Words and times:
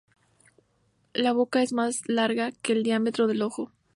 La 1.13 1.31
boca 1.31 1.61
es 1.61 1.73
más 1.73 2.01
larga 2.07 2.51
que 2.51 2.73
el 2.73 2.81
diámetro 2.81 3.27
del 3.27 3.43
ojo. 3.43 3.71